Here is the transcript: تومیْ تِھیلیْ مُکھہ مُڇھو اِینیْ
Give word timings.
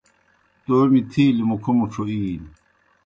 تومیْ 0.63 1.01
تِھیلیْ 1.11 1.43
مُکھہ 1.49 1.71
مُڇھو 1.77 2.03
اِینیْ 2.09 2.47